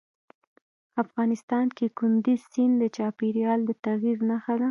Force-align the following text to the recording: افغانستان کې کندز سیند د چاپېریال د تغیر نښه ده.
افغانستان 1.03 1.65
کې 1.77 1.85
کندز 1.97 2.39
سیند 2.51 2.73
د 2.81 2.83
چاپېریال 2.95 3.59
د 3.65 3.71
تغیر 3.85 4.17
نښه 4.29 4.53
ده. 4.55 4.59